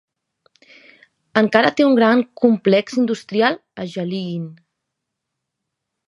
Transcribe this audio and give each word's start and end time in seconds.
Encara 1.41 1.71
té 1.81 1.85
un 1.89 1.97
gran 1.99 2.23
complex 2.43 2.97
industrial 3.01 3.59
a 3.83 3.89
Geleen. 3.95 4.49